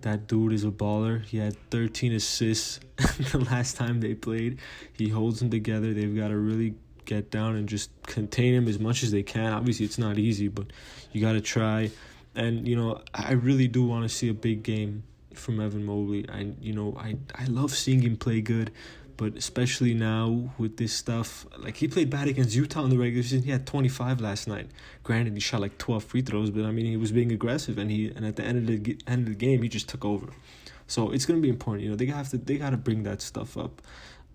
That 0.06 0.28
dude 0.28 0.54
is 0.54 0.64
a 0.64 0.70
baller. 0.70 1.26
He 1.26 1.40
had 1.40 1.58
13 1.72 2.14
assists 2.14 2.80
the 3.32 3.40
last 3.40 3.76
time 3.76 4.02
they 4.02 4.14
played. 4.14 4.60
He 4.94 5.10
holds 5.10 5.40
them 5.40 5.50
together. 5.50 5.96
They've 5.96 6.16
got 6.16 6.28
to 6.28 6.38
really 6.38 6.76
get 7.06 7.32
down 7.32 7.56
and 7.56 7.68
just 7.68 7.90
contain 8.04 8.54
him 8.54 8.68
as 8.68 8.78
much 8.78 9.02
as 9.02 9.10
they 9.10 9.24
can. 9.24 9.52
Obviously, 9.52 9.84
it's 9.84 9.98
not 9.98 10.20
easy, 10.20 10.48
but 10.48 10.68
you 11.12 11.22
got 11.22 11.32
to 11.34 11.42
try. 11.42 11.90
And 12.36 12.68
you 12.68 12.76
know, 12.76 13.02
I 13.16 13.32
really 13.32 13.68
do 13.68 13.84
want 13.84 14.04
to 14.04 14.10
see 14.10 14.30
a 14.30 14.34
big 14.36 14.62
game 14.62 15.02
from 15.34 15.60
Evan 15.60 15.84
Mobley. 15.84 16.30
I 16.30 16.52
you 16.62 16.74
know, 16.74 16.96
I 17.00 17.18
I 17.34 17.46
love 17.46 17.74
seeing 17.74 18.04
him 18.04 18.16
play 18.16 18.42
good 18.42 18.72
but 19.18 19.36
especially 19.36 19.94
now 19.94 20.52
with 20.58 20.78
this 20.78 20.94
stuff, 20.94 21.46
like 21.58 21.78
he 21.78 21.88
played 21.88 22.10
bad 22.10 22.28
against 22.28 22.56
Utah 22.56 22.84
in 22.84 22.90
the 22.90 22.98
regular 22.98 23.24
season. 23.24 23.44
He 23.44 23.52
had 23.52 23.66
25 23.66 24.22
last 24.22 24.48
night. 24.48 24.68
Granted, 25.04 25.34
he 25.34 25.40
shot 25.40 25.62
like 25.62 25.78
12 25.78 26.04
free 26.04 26.22
throws, 26.22 26.50
but 26.50 26.66
I 26.66 26.72
mean 26.72 26.86
he 26.86 26.98
was 26.98 27.12
being 27.12 27.32
aggressive, 27.32 27.78
and 27.78 27.90
he 27.90 28.08
and 28.08 28.26
at 28.26 28.36
the 28.36 28.44
end 28.44 28.70
of 28.70 28.84
the 28.84 28.98
end 29.08 29.28
of 29.28 29.34
the 29.34 29.40
game, 29.40 29.62
he 29.62 29.70
just 29.70 29.90
took 29.90 30.04
over. 30.04 30.28
So 30.88 31.12
it's 31.12 31.26
gonna 31.26 31.40
be 31.40 31.50
important. 31.50 31.84
You 31.84 31.92
know, 31.92 31.96
they 31.96 32.06
have 32.08 32.30
to 32.30 32.38
they 32.38 32.58
gotta 32.58 32.78
bring 32.78 33.04
that 33.04 33.22
stuff 33.22 33.58
up, 33.58 33.82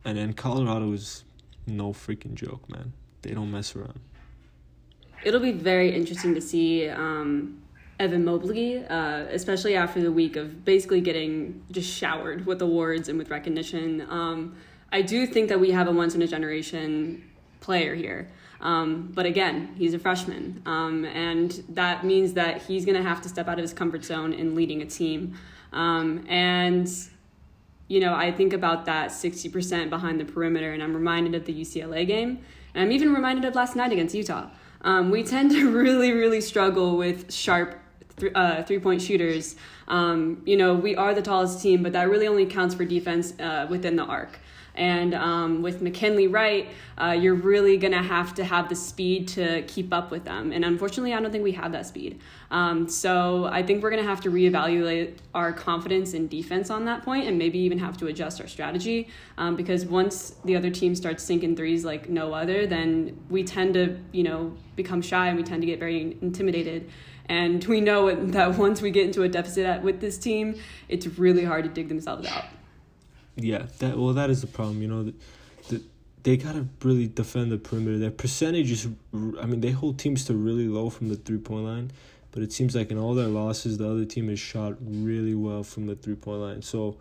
and 0.04 0.16
then 0.16 0.32
Colorado 0.32 0.92
is 0.92 1.24
no 1.66 1.92
freaking 1.92 2.34
joke, 2.34 2.68
man. 2.68 2.92
They 3.22 3.32
don't 3.32 3.50
mess 3.50 3.76
around. 3.76 4.00
It'll 5.22 5.40
be 5.40 5.52
very 5.52 5.94
interesting 5.94 6.34
to 6.34 6.40
see. 6.40 6.88
Um 6.88 7.62
Evan 8.00 8.24
Mobley, 8.24 8.82
uh, 8.86 9.26
especially 9.30 9.76
after 9.76 10.00
the 10.00 10.10
week 10.10 10.36
of 10.36 10.64
basically 10.64 11.02
getting 11.02 11.62
just 11.70 11.92
showered 11.92 12.46
with 12.46 12.62
awards 12.62 13.10
and 13.10 13.18
with 13.18 13.28
recognition. 13.28 14.06
Um, 14.08 14.56
I 14.92 15.02
do 15.02 15.26
think 15.26 15.48
that 15.48 15.60
we 15.60 15.70
have 15.70 15.88
a 15.88 15.92
once 15.92 16.14
in 16.14 16.22
a 16.22 16.26
generation 16.26 17.30
player 17.60 17.94
here. 17.94 18.28
Um, 18.60 19.10
but 19.14 19.26
again, 19.26 19.74
he's 19.76 19.94
a 19.94 19.98
freshman. 19.98 20.62
Um, 20.66 21.04
and 21.06 21.50
that 21.70 22.04
means 22.04 22.34
that 22.34 22.62
he's 22.62 22.84
going 22.84 22.96
to 22.96 23.02
have 23.02 23.22
to 23.22 23.28
step 23.28 23.48
out 23.48 23.54
of 23.58 23.62
his 23.62 23.72
comfort 23.72 24.04
zone 24.04 24.32
in 24.32 24.54
leading 24.54 24.82
a 24.82 24.86
team. 24.86 25.34
Um, 25.72 26.24
and, 26.28 26.90
you 27.88 28.00
know, 28.00 28.14
I 28.14 28.32
think 28.32 28.52
about 28.52 28.84
that 28.86 29.10
60% 29.10 29.88
behind 29.88 30.20
the 30.20 30.24
perimeter, 30.24 30.72
and 30.72 30.82
I'm 30.82 30.94
reminded 30.94 31.34
of 31.34 31.46
the 31.46 31.58
UCLA 31.58 32.06
game. 32.06 32.40
And 32.74 32.84
I'm 32.84 32.92
even 32.92 33.14
reminded 33.14 33.44
of 33.44 33.54
last 33.54 33.76
night 33.76 33.92
against 33.92 34.14
Utah. 34.14 34.48
Um, 34.82 35.10
we 35.10 35.22
tend 35.22 35.52
to 35.52 35.70
really, 35.76 36.12
really 36.12 36.40
struggle 36.40 36.96
with 36.96 37.32
sharp 37.32 37.79
th- 38.20 38.32
uh, 38.34 38.62
three 38.62 38.78
point 38.78 39.02
shooters. 39.02 39.56
Um, 39.88 40.42
you 40.44 40.56
know, 40.56 40.74
we 40.74 40.94
are 40.94 41.14
the 41.14 41.22
tallest 41.22 41.60
team, 41.60 41.82
but 41.82 41.92
that 41.94 42.08
really 42.08 42.28
only 42.28 42.46
counts 42.46 42.74
for 42.74 42.84
defense 42.84 43.38
uh, 43.40 43.66
within 43.68 43.96
the 43.96 44.04
arc. 44.04 44.38
And 44.74 45.14
um, 45.14 45.62
with 45.62 45.82
McKinley 45.82 46.26
Wright, 46.26 46.68
uh, 46.96 47.10
you're 47.10 47.34
really 47.34 47.76
going 47.76 47.92
to 47.92 48.02
have 48.02 48.34
to 48.34 48.44
have 48.44 48.68
the 48.68 48.76
speed 48.76 49.28
to 49.28 49.62
keep 49.62 49.92
up 49.92 50.10
with 50.10 50.24
them. 50.24 50.52
And 50.52 50.64
unfortunately, 50.64 51.12
I 51.12 51.20
don't 51.20 51.32
think 51.32 51.44
we 51.44 51.52
have 51.52 51.72
that 51.72 51.86
speed. 51.86 52.20
Um, 52.50 52.88
so 52.88 53.46
I 53.46 53.62
think 53.62 53.82
we're 53.82 53.90
going 53.90 54.02
to 54.02 54.08
have 54.08 54.20
to 54.22 54.30
reevaluate 54.30 55.18
our 55.34 55.52
confidence 55.52 56.14
in 56.14 56.28
defense 56.28 56.70
on 56.70 56.84
that 56.84 57.02
point 57.02 57.26
and 57.26 57.36
maybe 57.38 57.58
even 57.58 57.78
have 57.78 57.96
to 57.98 58.06
adjust 58.06 58.40
our 58.40 58.46
strategy. 58.46 59.08
Um, 59.38 59.56
because 59.56 59.84
once 59.84 60.36
the 60.44 60.56
other 60.56 60.70
team 60.70 60.94
starts 60.94 61.22
sinking 61.24 61.56
threes 61.56 61.84
like 61.84 62.08
no 62.08 62.32
other, 62.32 62.66
then 62.66 63.18
we 63.28 63.44
tend 63.44 63.74
to, 63.74 63.98
you 64.12 64.22
know, 64.22 64.54
become 64.76 65.02
shy 65.02 65.28
and 65.28 65.36
we 65.36 65.42
tend 65.42 65.62
to 65.62 65.66
get 65.66 65.78
very 65.78 66.16
intimidated. 66.22 66.88
And 67.30 67.64
we 67.64 67.80
know 67.80 68.12
that 68.12 68.58
once 68.58 68.82
we 68.82 68.90
get 68.90 69.06
into 69.06 69.22
a 69.22 69.28
deficit 69.28 69.64
at, 69.64 69.84
with 69.84 70.00
this 70.00 70.18
team, 70.18 70.60
it's 70.88 71.06
really 71.06 71.44
hard 71.44 71.62
to 71.62 71.70
dig 71.70 71.88
themselves 71.88 72.26
out. 72.26 72.44
Yeah, 73.36 73.66
that 73.78 73.96
well, 73.96 74.12
that 74.14 74.30
is 74.30 74.40
the 74.40 74.48
problem. 74.48 74.82
You 74.82 74.88
know, 74.88 75.02
the, 75.04 75.14
the, 75.68 75.82
they 76.24 76.36
gotta 76.36 76.66
really 76.82 77.06
defend 77.06 77.52
the 77.52 77.56
perimeter. 77.56 77.98
Their 77.98 78.10
percentage 78.10 78.72
is, 78.72 78.88
I 79.14 79.46
mean, 79.46 79.60
they 79.60 79.70
hold 79.70 79.96
teams 79.96 80.24
to 80.24 80.34
really 80.34 80.66
low 80.66 80.90
from 80.90 81.08
the 81.08 81.14
three 81.14 81.38
point 81.38 81.66
line, 81.66 81.92
but 82.32 82.42
it 82.42 82.52
seems 82.52 82.74
like 82.74 82.90
in 82.90 82.98
all 82.98 83.14
their 83.14 83.28
losses, 83.28 83.78
the 83.78 83.88
other 83.88 84.04
team 84.04 84.28
has 84.28 84.40
shot 84.40 84.74
really 84.80 85.36
well 85.36 85.62
from 85.62 85.86
the 85.86 85.94
three 85.94 86.16
point 86.16 86.40
line. 86.40 86.62
So 86.62 86.96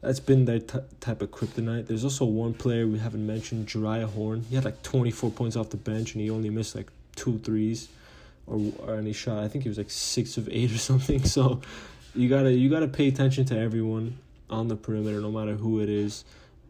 that's 0.00 0.18
been 0.18 0.46
their 0.46 0.60
t- 0.60 0.78
type 1.00 1.20
of 1.20 1.30
kryptonite. 1.30 1.88
There's 1.88 2.04
also 2.04 2.24
one 2.24 2.54
player 2.54 2.86
we 2.86 3.00
haven't 3.00 3.26
mentioned, 3.26 3.66
Jeriah 3.66 4.08
Horne. 4.10 4.46
He 4.48 4.54
had 4.54 4.64
like 4.64 4.82
24 4.82 5.30
points 5.32 5.56
off 5.56 5.68
the 5.68 5.76
bench 5.76 6.14
and 6.14 6.22
he 6.22 6.30
only 6.30 6.48
missed 6.48 6.74
like 6.74 6.90
two 7.16 7.38
threes, 7.40 7.90
or 8.46 8.60
or 8.78 8.96
any 8.96 9.12
shot. 9.12 9.38
I 9.38 9.48
think 9.48 9.64
he 9.64 9.68
was 9.68 9.78
like 9.78 9.90
six 9.90 10.36
of 10.36 10.48
eight 10.50 10.72
or 10.72 10.78
something. 10.78 11.22
So 11.24 11.60
you 12.14 12.28
gotta 12.28 12.52
you 12.52 12.70
gotta 12.70 12.88
pay 12.88 13.08
attention 13.08 13.44
to 13.46 13.58
everyone 13.58 14.18
on 14.50 14.68
the 14.68 14.76
perimeter, 14.76 15.20
no 15.20 15.30
matter 15.30 15.54
who 15.54 15.80
it 15.80 15.88
is. 15.88 16.24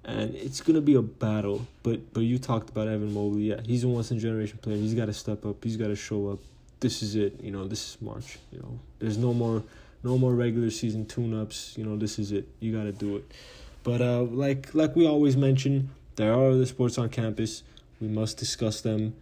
And 0.05 0.35
it's 0.35 0.61
gonna 0.61 0.81
be 0.81 0.95
a 0.95 1.03
battle. 1.03 1.67
But 1.83 2.13
but 2.13 2.21
you 2.21 2.39
talked 2.39 2.71
about 2.71 2.89
Evan 2.89 3.13
Mobley. 3.13 3.51
Yeah, 3.51 3.61
he's 3.65 3.85
a 3.85 3.89
once 3.89 4.11
in 4.11 4.19
generation 4.19 4.59
player. 4.59 4.77
He's 4.77 4.95
got 4.95 5.07
to 5.07 5.13
step 5.13 5.45
up. 5.47 5.65
He's 5.65 5.77
got 5.77 5.89
to 5.89 5.97
show 5.97 6.29
up. 6.29 6.39
This 6.81 7.03
is 7.03 7.17
it. 7.17 7.41
You 7.43 7.51
know, 7.51 7.67
this 7.67 7.89
is 7.89 8.03
March. 8.03 8.39
You 8.53 8.59
know, 8.61 8.79
there's 8.99 9.17
no 9.17 9.33
more 9.33 9.63
no 10.03 10.19
more 10.19 10.35
regular 10.35 10.71
season 10.71 11.07
tune 11.07 11.39
ups. 11.39 11.75
You 11.77 11.85
know, 11.85 11.97
this 11.97 12.19
is 12.19 12.33
it. 12.33 12.47
You 12.61 12.77
got 12.77 12.85
to 12.85 12.93
do 12.93 13.17
it. 13.17 13.33
But 13.83 14.01
uh, 14.01 14.23
like 14.23 14.75
like 14.75 14.95
we 14.95 15.07
always 15.07 15.37
mention, 15.37 15.91
there 16.17 16.33
are 16.33 16.51
other 16.51 16.67
sports 16.67 16.99
on 16.99 17.09
campus. 17.09 17.63
We 18.01 18.09
must 18.09 18.37
discuss 18.37 18.81
them. 18.83 19.15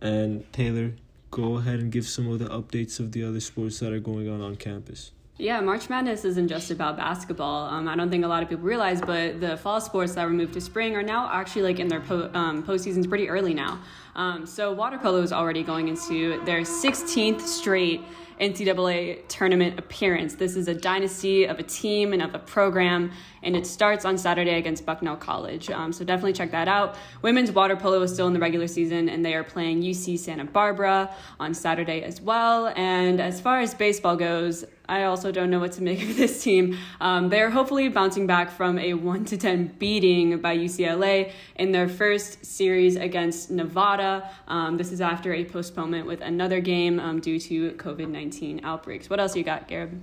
And 0.00 0.50
Taylor, 0.52 0.92
go 1.34 1.56
ahead 1.56 1.80
and 1.80 1.90
give 1.90 2.06
some 2.06 2.30
of 2.30 2.38
the 2.38 2.44
updates 2.44 3.00
of 3.00 3.10
the 3.10 3.24
other 3.24 3.40
sports 3.40 3.80
that 3.80 3.92
are 3.92 3.98
going 3.98 4.28
on 4.30 4.40
on 4.40 4.54
campus. 4.54 5.10
Yeah, 5.36 5.60
March 5.60 5.90
Madness 5.90 6.24
isn't 6.24 6.46
just 6.46 6.70
about 6.70 6.96
basketball. 6.96 7.68
Um, 7.68 7.88
I 7.88 7.96
don't 7.96 8.08
think 8.08 8.24
a 8.24 8.28
lot 8.28 8.44
of 8.44 8.48
people 8.48 8.62
realize, 8.62 9.00
but 9.00 9.40
the 9.40 9.56
fall 9.56 9.80
sports 9.80 10.14
that 10.14 10.24
were 10.24 10.30
moved 10.30 10.54
to 10.54 10.60
spring 10.60 10.94
are 10.94 11.02
now 11.02 11.28
actually 11.28 11.62
like 11.62 11.80
in 11.80 11.88
their 11.88 12.00
po- 12.00 12.30
um, 12.34 12.62
postseasons 12.62 13.08
pretty 13.08 13.28
early 13.28 13.52
now. 13.52 13.80
Um, 14.14 14.46
so 14.46 14.72
water 14.72 14.96
polo 14.96 15.22
is 15.22 15.32
already 15.32 15.64
going 15.64 15.88
into 15.88 16.40
their 16.44 16.60
16th 16.60 17.40
straight 17.40 18.00
NCAA 18.40 19.26
tournament 19.26 19.76
appearance. 19.76 20.34
This 20.36 20.54
is 20.54 20.68
a 20.68 20.74
dynasty 20.74 21.44
of 21.46 21.58
a 21.58 21.64
team 21.64 22.12
and 22.12 22.22
of 22.22 22.32
a 22.34 22.38
program, 22.38 23.10
and 23.42 23.56
it 23.56 23.66
starts 23.66 24.04
on 24.04 24.16
Saturday 24.16 24.56
against 24.58 24.86
Bucknell 24.86 25.16
College. 25.16 25.68
Um, 25.68 25.92
so 25.92 26.04
definitely 26.04 26.32
check 26.34 26.52
that 26.52 26.68
out. 26.68 26.96
Women's 27.22 27.50
water 27.50 27.74
polo 27.74 28.00
is 28.02 28.12
still 28.12 28.28
in 28.28 28.34
the 28.34 28.40
regular 28.40 28.68
season, 28.68 29.08
and 29.08 29.24
they 29.24 29.34
are 29.34 29.44
playing 29.44 29.82
UC 29.82 30.18
Santa 30.18 30.44
Barbara 30.44 31.12
on 31.40 31.54
Saturday 31.54 32.02
as 32.02 32.20
well. 32.20 32.72
And 32.76 33.20
as 33.20 33.40
far 33.40 33.58
as 33.58 33.74
baseball 33.74 34.16
goes, 34.16 34.64
I 34.86 35.04
also 35.04 35.32
don't 35.32 35.50
know 35.50 35.60
what 35.60 35.72
to 35.72 35.82
make 35.82 36.02
of 36.02 36.16
this 36.16 36.42
team. 36.42 36.78
Um, 37.00 37.28
they're 37.28 37.50
hopefully 37.50 37.88
bouncing 37.88 38.26
back 38.26 38.50
from 38.50 38.78
a 38.78 38.94
1 38.94 39.24
to 39.26 39.36
10 39.36 39.74
beating 39.78 40.38
by 40.38 40.56
UCLA 40.56 41.32
in 41.56 41.72
their 41.72 41.88
first 41.88 42.44
series 42.44 42.96
against 42.96 43.50
Nevada. 43.50 44.28
Um, 44.46 44.76
this 44.76 44.92
is 44.92 45.00
after 45.00 45.32
a 45.32 45.44
postponement 45.44 46.06
with 46.06 46.20
another 46.20 46.60
game 46.60 47.00
um, 47.00 47.20
due 47.20 47.38
to 47.40 47.72
COVID 47.72 48.08
19 48.08 48.60
outbreaks. 48.64 49.08
What 49.08 49.20
else 49.20 49.34
you 49.34 49.42
got, 49.42 49.68
Gharib? 49.68 49.98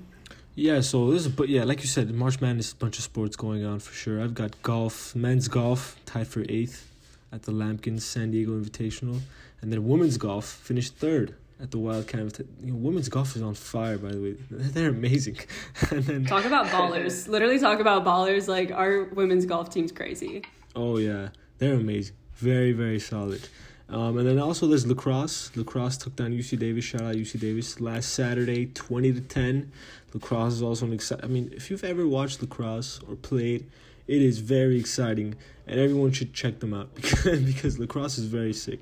Yeah, 0.56 0.82
so 0.82 1.12
this 1.12 1.26
is 1.26 1.32
but 1.32 1.48
yeah, 1.48 1.64
like 1.64 1.82
you 1.82 1.88
said, 1.88 2.14
March 2.14 2.42
Madness, 2.42 2.74
a 2.74 2.76
bunch 2.76 2.98
of 2.98 3.04
sports 3.04 3.36
going 3.36 3.64
on 3.64 3.80
for 3.80 3.94
sure. 3.94 4.22
I've 4.22 4.34
got 4.34 4.62
golf, 4.62 5.16
men's 5.16 5.48
golf 5.48 5.96
tied 6.06 6.28
for 6.28 6.44
eighth 6.50 6.90
at 7.32 7.44
the 7.44 7.54
Lamkin 7.54 8.02
San 8.02 8.32
Diego 8.32 8.60
Invitational, 8.60 9.22
and 9.62 9.72
then 9.72 9.88
women's 9.88 10.18
golf 10.18 10.46
finished 10.46 10.96
third 10.96 11.36
at 11.62 11.72
the 11.72 11.78
Wildcat. 11.78 12.40
You 12.64 12.72
know, 12.72 12.76
women's 12.76 13.10
golf 13.10 13.36
is 13.36 13.42
on 13.42 13.54
fire, 13.54 13.98
by 13.98 14.12
the 14.12 14.22
way. 14.22 14.36
They're 14.50 14.90
amazing. 14.90 15.38
and 15.92 16.04
then 16.04 16.26
talk 16.26 16.46
about 16.46 16.68
ballers. 16.68 17.28
Literally 17.28 17.60
talk 17.60 17.80
about 17.80 18.04
ballers. 18.04 18.48
Like 18.48 18.72
our 18.72 19.04
women's 19.04 19.46
golf 19.46 19.70
team's 19.70 19.92
crazy. 19.92 20.44
Oh 20.76 20.98
yeah, 20.98 21.30
they're 21.58 21.74
amazing. 21.74 22.16
Very 22.36 22.72
very 22.72 23.00
solid. 23.00 23.48
Um, 23.90 24.18
and 24.18 24.28
then 24.28 24.40
also 24.40 24.68
there's 24.68 24.88
lacrosse. 24.88 25.52
Lacrosse 25.56 25.98
took 25.98 26.16
down 26.16 26.32
UC 26.32 26.58
Davis. 26.58 26.86
Shout 26.86 27.02
out 27.02 27.16
UC 27.16 27.40
Davis 27.40 27.82
last 27.82 28.14
Saturday, 28.14 28.68
twenty 28.68 29.12
to 29.12 29.22
ten. 29.22 29.72
Lacrosse 30.14 30.54
is 30.54 30.62
also 30.62 30.86
an 30.86 30.94
exciting. 30.94 31.26
I 31.26 31.28
mean, 31.28 31.52
if 31.54 31.70
you've 31.70 31.84
ever 31.84 32.08
watched 32.08 32.42
lacrosse 32.42 33.02
or 33.08 33.16
played, 33.16 33.70
it 34.12 34.22
is 34.22 34.40
very 34.40 34.78
exciting, 34.78 35.36
and 35.68 35.80
everyone 35.80 36.12
should 36.12 36.34
check 36.34 36.60
them 36.60 36.74
out 36.74 36.94
because 36.96 37.42
because 37.42 37.80
lacrosse 37.80 38.18
is 38.18 38.26
very 38.26 38.52
sick. 38.52 38.82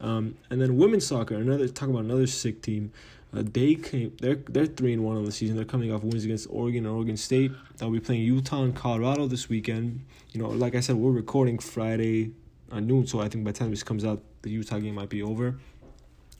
Um, 0.00 0.36
and 0.48 0.58
then 0.58 0.78
women's 0.78 1.06
soccer, 1.06 1.34
another 1.34 1.68
talk 1.68 1.90
about 1.90 2.04
another 2.04 2.26
sick 2.26 2.62
team. 2.62 2.90
Uh, 3.36 3.42
they 3.44 3.74
came. 3.74 4.16
They're 4.22 4.36
they're 4.36 4.64
three 4.64 4.94
and 4.94 5.04
one 5.04 5.18
on 5.18 5.26
the 5.26 5.32
season. 5.32 5.56
They're 5.56 5.66
coming 5.66 5.92
off 5.92 6.02
wins 6.02 6.24
against 6.24 6.46
Oregon 6.48 6.86
and 6.86 6.94
Oregon 6.96 7.18
State. 7.18 7.52
They'll 7.76 7.90
be 7.90 8.00
playing 8.00 8.22
Utah 8.22 8.62
and 8.62 8.74
Colorado 8.74 9.26
this 9.26 9.50
weekend. 9.50 10.00
You 10.32 10.40
know, 10.40 10.48
like 10.48 10.74
I 10.74 10.80
said, 10.80 10.96
we're 10.96 11.10
recording 11.10 11.58
Friday 11.58 12.30
at 12.72 12.82
noon, 12.82 13.06
so 13.06 13.20
I 13.20 13.28
think 13.28 13.44
by 13.44 13.52
the 13.52 13.58
time 13.58 13.70
this 13.70 13.82
comes 13.82 14.06
out, 14.06 14.22
the 14.40 14.50
Utah 14.50 14.78
game 14.78 14.94
might 14.94 15.10
be 15.10 15.22
over. 15.22 15.58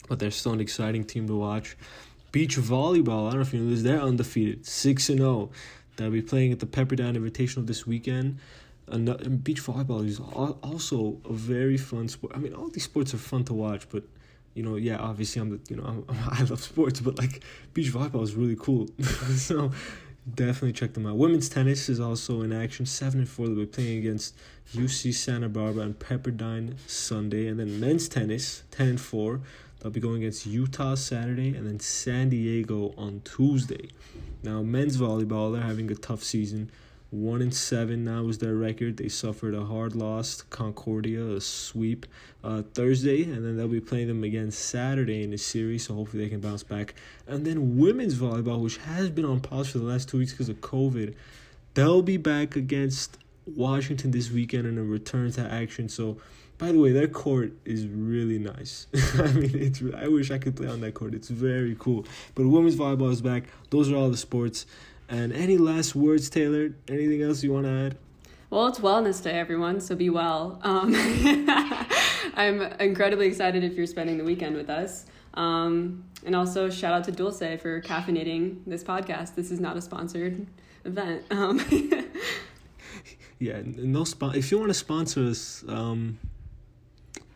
But 0.09 0.17
they're 0.17 0.31
still 0.31 0.53
an 0.53 0.61
exciting 0.61 1.05
team 1.05 1.27
to 1.27 1.35
watch. 1.35 1.77
Beach 2.31 2.57
volleyball. 2.57 3.27
I 3.27 3.31
don't 3.31 3.35
know 3.35 3.41
if 3.41 3.53
you 3.53 3.59
know 3.59 3.69
this. 3.69 3.83
They're 3.83 4.01
undefeated, 4.01 4.65
six 4.65 5.09
and 5.09 5.19
zero. 5.19 5.51
Oh. 5.91 6.03
They'll 6.03 6.11
be 6.11 6.21
playing 6.21 6.51
at 6.51 6.59
the 6.59 6.65
Pepperdine 6.65 7.15
Invitational 7.17 7.67
this 7.67 7.85
weekend 7.85 8.39
and 8.91 9.43
beach 9.43 9.63
volleyball 9.63 10.05
is 10.05 10.19
also 10.19 11.17
a 11.25 11.33
very 11.33 11.77
fun 11.77 12.07
sport. 12.07 12.33
I 12.35 12.39
mean, 12.39 12.53
all 12.53 12.69
these 12.69 12.83
sports 12.83 13.13
are 13.13 13.17
fun 13.17 13.43
to 13.45 13.53
watch, 13.53 13.87
but 13.89 14.03
you 14.53 14.63
know, 14.63 14.75
yeah, 14.75 14.97
obviously 14.97 15.41
I'm 15.41 15.49
the 15.49 15.59
you 15.69 15.77
know 15.77 15.83
I'm, 15.83 16.05
i 16.31 16.43
love 16.43 16.61
sports, 16.61 16.99
but 16.99 17.17
like 17.17 17.43
beach 17.73 17.91
volleyball 17.91 18.23
is 18.23 18.35
really 18.35 18.57
cool. 18.59 18.87
so 19.35 19.71
definitely 20.35 20.73
check 20.73 20.93
them 20.93 21.05
out. 21.05 21.17
Women's 21.17 21.49
tennis 21.49 21.89
is 21.89 21.99
also 21.99 22.41
in 22.41 22.51
action. 22.51 22.85
Seven 22.85 23.21
and 23.21 23.29
four. 23.29 23.47
They'll 23.47 23.55
be 23.55 23.65
playing 23.65 23.99
against 23.99 24.35
UC 24.73 25.13
Santa 25.13 25.49
Barbara 25.49 25.83
and 25.83 25.97
Pepperdine 25.97 26.75
Sunday, 26.87 27.47
and 27.47 27.59
then 27.59 27.79
men's 27.79 28.09
tennis 28.09 28.63
ten 28.71 28.89
and 28.89 29.01
four. 29.01 29.41
They'll 29.81 29.91
be 29.91 29.99
going 29.99 30.17
against 30.17 30.45
Utah 30.45 30.95
Saturday 30.95 31.55
and 31.55 31.67
then 31.67 31.79
San 31.79 32.29
Diego 32.29 32.93
on 32.97 33.21
Tuesday. 33.25 33.89
Now, 34.43 34.61
men's 34.61 34.97
volleyball, 34.97 35.53
they're 35.53 35.61
having 35.61 35.91
a 35.91 35.95
tough 35.95 36.23
season. 36.23 36.71
One 37.09 37.41
and 37.41 37.53
seven 37.53 38.05
now 38.05 38.27
is 38.29 38.37
their 38.37 38.55
record. 38.55 38.95
They 38.95 39.09
suffered 39.09 39.53
a 39.53 39.65
hard 39.65 39.95
loss 39.95 40.43
Concordia, 40.43 41.25
a 41.25 41.41
sweep 41.41 42.05
uh, 42.41 42.61
Thursday, 42.73 43.23
and 43.23 43.43
then 43.43 43.57
they'll 43.57 43.67
be 43.67 43.81
playing 43.81 44.07
them 44.07 44.23
again 44.23 44.49
Saturday 44.49 45.23
in 45.23 45.31
the 45.31 45.37
series. 45.37 45.87
So 45.87 45.95
hopefully 45.95 46.23
they 46.23 46.29
can 46.29 46.39
bounce 46.39 46.63
back. 46.63 46.95
And 47.27 47.45
then 47.45 47.77
women's 47.77 48.15
volleyball, 48.15 48.61
which 48.63 48.77
has 48.77 49.09
been 49.09 49.25
on 49.25 49.41
pause 49.41 49.69
for 49.69 49.79
the 49.79 49.83
last 49.83 50.07
two 50.07 50.19
weeks 50.19 50.31
because 50.31 50.47
of 50.47 50.61
COVID, 50.61 51.13
they'll 51.73 52.01
be 52.01 52.15
back 52.15 52.55
against 52.55 53.17
Washington 53.45 54.11
this 54.11 54.31
weekend 54.31 54.65
in 54.65 54.77
a 54.77 54.83
return 54.83 55.31
to 55.33 55.41
action. 55.41 55.89
So, 55.89 56.17
by 56.61 56.71
the 56.71 56.79
way, 56.79 56.91
their 56.91 57.07
court 57.07 57.53
is 57.65 57.87
really 57.87 58.37
nice. 58.37 58.85
I 59.17 59.31
mean, 59.31 59.51
it's. 59.55 59.81
I 59.97 60.07
wish 60.07 60.29
I 60.29 60.37
could 60.37 60.55
play 60.55 60.67
on 60.67 60.79
that 60.81 60.93
court. 60.93 61.15
It's 61.15 61.27
very 61.27 61.75
cool. 61.79 62.05
But 62.35 62.45
women's 62.45 62.75
volleyball 62.75 63.11
is 63.11 63.21
back. 63.21 63.45
Those 63.71 63.91
are 63.91 63.95
all 63.95 64.11
the 64.11 64.17
sports. 64.17 64.67
And 65.09 65.33
any 65.33 65.57
last 65.57 65.95
words, 65.95 66.29
Taylor? 66.29 66.73
Anything 66.87 67.23
else 67.23 67.43
you 67.43 67.51
want 67.51 67.65
to 67.65 67.71
add? 67.71 67.97
Well, 68.51 68.67
it's 68.67 68.79
Wellness 68.79 69.23
Day, 69.23 69.39
everyone, 69.39 69.81
so 69.81 69.95
be 69.95 70.09
well. 70.09 70.59
Um, 70.61 70.93
I'm 72.35 72.61
incredibly 72.79 73.27
excited 73.27 73.63
if 73.63 73.73
you're 73.73 73.87
spending 73.87 74.19
the 74.19 74.23
weekend 74.23 74.55
with 74.55 74.69
us. 74.69 75.05
Um, 75.33 76.03
and 76.25 76.35
also, 76.35 76.69
shout 76.69 76.93
out 76.93 77.05
to 77.05 77.11
Dulce 77.11 77.59
for 77.59 77.81
caffeinating 77.81 78.59
this 78.67 78.83
podcast. 78.83 79.33
This 79.35 79.51
is 79.51 79.59
not 79.59 79.77
a 79.77 79.81
sponsored 79.81 80.45
event. 80.85 81.23
Um, 81.31 81.59
yeah, 83.39 83.61
no 83.65 84.03
spon- 84.03 84.35
If 84.35 84.51
you 84.51 84.59
want 84.59 84.69
to 84.69 84.75
sponsor 84.75 85.25
us, 85.25 85.63
um, 85.67 86.19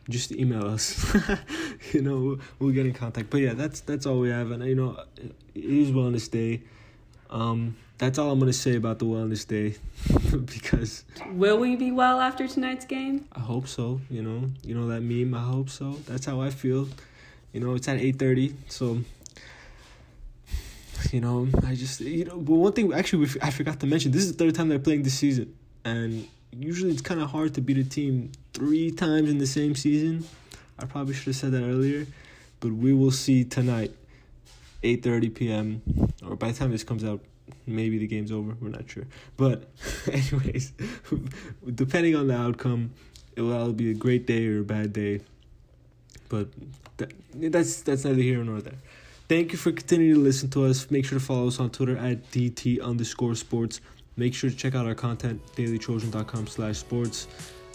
just 0.09 0.31
email 0.31 0.67
us. 0.67 1.15
you 1.93 2.01
know, 2.01 2.37
we'll 2.59 2.71
get 2.71 2.85
in 2.85 2.93
contact. 2.93 3.29
But 3.29 3.41
yeah, 3.41 3.53
that's 3.53 3.81
that's 3.81 4.05
all 4.05 4.19
we 4.19 4.29
have. 4.29 4.51
And 4.51 4.63
you 4.65 4.75
know, 4.75 4.99
it 5.17 5.33
is 5.55 5.91
Wellness 5.91 6.29
Day. 6.29 6.61
Um, 7.29 7.75
that's 7.97 8.19
all 8.19 8.31
I'm 8.31 8.39
gonna 8.39 8.53
say 8.53 8.75
about 8.75 8.99
the 8.99 9.05
Wellness 9.05 9.47
Day, 9.47 9.75
because. 10.45 11.05
Will 11.31 11.57
we 11.57 11.75
be 11.75 11.91
well 11.91 12.19
after 12.19 12.47
tonight's 12.47 12.85
game? 12.85 13.25
I 13.33 13.39
hope 13.39 13.67
so. 13.67 14.01
You 14.09 14.21
know, 14.21 14.49
you 14.63 14.75
know 14.75 14.87
that 14.87 15.01
meme. 15.01 15.33
I 15.33 15.43
hope 15.43 15.69
so. 15.69 15.93
That's 16.05 16.25
how 16.25 16.41
I 16.41 16.49
feel. 16.49 16.87
You 17.53 17.61
know, 17.61 17.73
it's 17.75 17.87
at 17.87 17.97
eight 17.97 18.19
thirty, 18.19 18.55
so. 18.69 18.99
You 21.11 21.21
know, 21.21 21.47
I 21.65 21.75
just 21.75 22.01
you 22.01 22.25
know, 22.25 22.37
but 22.37 22.55
one 22.55 22.73
thing 22.73 22.91
actually 22.93 23.27
I 23.41 23.51
forgot 23.51 23.79
to 23.81 23.85
mention. 23.85 24.11
This 24.11 24.23
is 24.23 24.35
the 24.35 24.43
third 24.43 24.55
time 24.55 24.69
they're 24.69 24.79
playing 24.79 25.03
this 25.03 25.13
season, 25.13 25.53
and 25.83 26.27
usually 26.51 26.91
it's 26.91 27.01
kind 27.01 27.21
of 27.21 27.29
hard 27.29 27.53
to 27.55 27.61
beat 27.61 27.77
a 27.77 27.83
team 27.83 28.31
three 28.53 28.91
times 28.91 29.29
in 29.29 29.37
the 29.37 29.47
same 29.47 29.75
season. 29.75 30.25
I 30.79 30.85
probably 30.85 31.13
should 31.13 31.27
have 31.27 31.35
said 31.35 31.51
that 31.51 31.63
earlier, 31.63 32.05
but 32.59 32.71
we 32.71 32.93
will 32.93 33.11
see 33.11 33.43
tonight, 33.43 33.91
8:30 34.83 35.35
p.m. 35.35 35.81
or 36.25 36.35
by 36.35 36.51
the 36.51 36.57
time 36.57 36.71
this 36.71 36.83
comes 36.83 37.03
out, 37.03 37.21
maybe 37.65 37.97
the 37.97 38.07
game's 38.07 38.31
over. 38.31 38.55
We're 38.59 38.69
not 38.69 38.89
sure, 38.89 39.05
but 39.37 39.69
anyways, 40.11 40.73
depending 41.75 42.15
on 42.15 42.27
the 42.27 42.37
outcome, 42.37 42.91
it 43.35 43.41
will 43.41 43.53
either 43.53 43.73
be 43.73 43.91
a 43.91 43.93
great 43.93 44.25
day 44.25 44.47
or 44.47 44.61
a 44.61 44.63
bad 44.63 44.93
day. 44.93 45.21
But 46.29 46.49
that, 46.97 47.13
that's 47.33 47.81
that's 47.81 48.03
neither 48.03 48.21
here 48.21 48.43
nor 48.43 48.61
there. 48.61 48.79
Thank 49.27 49.53
you 49.53 49.57
for 49.57 49.71
continuing 49.71 50.15
to 50.15 50.21
listen 50.21 50.49
to 50.51 50.65
us. 50.65 50.91
Make 50.91 51.05
sure 51.05 51.17
to 51.17 51.25
follow 51.25 51.47
us 51.47 51.59
on 51.59 51.71
Twitter 51.71 51.97
at 51.97 52.31
DT 52.31 52.81
underscore 52.81 53.33
sports. 53.35 53.81
Make 54.17 54.33
sure 54.33 54.49
to 54.49 54.55
check 54.55 54.75
out 54.75 54.85
our 54.85 54.95
content, 54.95 55.41
dailytrojan.com 55.55 56.47
slash 56.47 56.77
sports. 56.77 57.27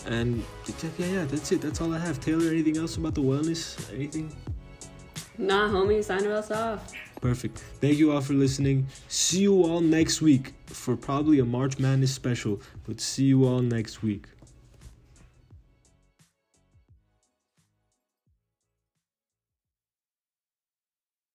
And 0.07 0.43
yeah, 0.67 1.07
yeah, 1.07 1.25
that's 1.25 1.53
it. 1.53 1.61
That's 1.61 1.81
all 1.81 1.95
I 1.95 1.99
have. 1.99 2.21
Taylor, 2.21 2.51
anything 2.51 2.79
else 2.79 2.97
about 2.97 3.15
the 3.15 3.21
wellness? 3.21 3.93
Anything? 3.95 4.35
Nah, 5.37 5.69
homie, 5.69 6.03
sign 6.03 6.27
us 6.27 6.51
off. 6.51 6.93
Perfect. 7.21 7.59
Thank 7.81 7.99
you 7.99 8.13
all 8.13 8.23
for 8.23 8.33
listening. 8.33 8.87
See 9.09 9.41
you 9.41 9.63
all 9.63 9.81
next 9.81 10.23
week 10.23 10.55
for 10.67 10.97
probably 10.97 11.39
a 11.39 11.45
March 11.45 11.79
Madness 11.79 12.15
special, 12.15 12.61
but 12.87 13.01
see 13.01 13.25
you 13.25 13.47
all 13.47 13.61
next 13.61 14.03
week. 14.03 14.27